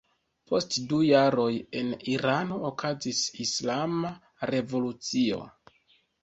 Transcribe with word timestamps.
Post 0.51 0.77
du 0.93 1.01
jaroj 1.07 1.51
en 1.81 1.91
Irano 2.13 2.57
okazis 2.71 3.19
Islama 3.45 4.13
Revolucio. 4.53 5.41